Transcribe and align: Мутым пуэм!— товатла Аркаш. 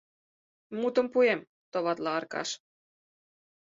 Мутым 0.79 1.07
пуэм!— 1.13 1.39
товатла 1.71 2.11
Аркаш. 2.19 2.49